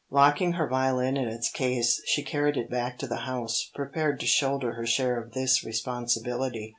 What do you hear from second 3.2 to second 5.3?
house, prepared to shoulder her share